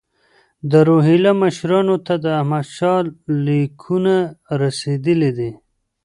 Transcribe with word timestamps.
د 0.71 0.73
روهیله 0.87 1.31
مشرانو 1.43 1.95
ته 2.05 2.13
د 2.23 2.25
احمدشاه 2.39 2.99
لیکونه 3.45 4.15
رسېدلي 4.61 5.31
دي. 5.37 5.51